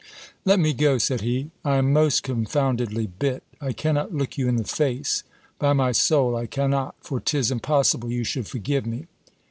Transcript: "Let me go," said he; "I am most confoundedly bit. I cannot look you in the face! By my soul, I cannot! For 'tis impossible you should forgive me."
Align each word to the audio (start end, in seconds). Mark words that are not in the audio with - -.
"Let 0.45 0.59
me 0.59 0.73
go," 0.73 0.97
said 0.97 1.21
he; 1.21 1.51
"I 1.63 1.75
am 1.77 1.93
most 1.93 2.23
confoundedly 2.23 3.05
bit. 3.05 3.43
I 3.61 3.71
cannot 3.71 4.11
look 4.11 4.35
you 4.35 4.47
in 4.47 4.55
the 4.55 4.63
face! 4.63 5.21
By 5.59 5.73
my 5.73 5.91
soul, 5.91 6.35
I 6.35 6.47
cannot! 6.47 6.95
For 7.01 7.19
'tis 7.19 7.51
impossible 7.51 8.09
you 8.09 8.23
should 8.23 8.47
forgive 8.47 8.87
me." 8.87 9.05